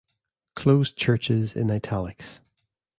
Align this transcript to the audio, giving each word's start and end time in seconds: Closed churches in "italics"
Closed 0.55 0.97
churches 0.97 1.55
in 1.55 1.69
"italics" 1.69 2.39